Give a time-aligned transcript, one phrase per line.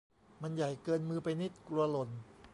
[0.41, 2.09] มันใหญ่เกินมือไปนิด กลัวหล่น